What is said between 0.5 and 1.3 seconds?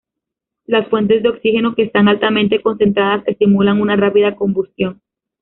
Las fuentes de